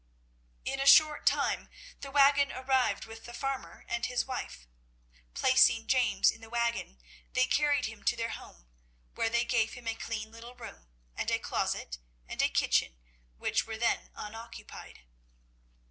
[0.65, 1.69] In a short time
[1.99, 4.67] the waggon arrived with the farmer and his wife.
[5.35, 6.97] Placing James in the waggon
[7.33, 8.65] they carried him to their home,
[9.13, 12.97] where they gave him a clean little room, and a closet and a kitchen
[13.37, 15.01] which were then unoccupied.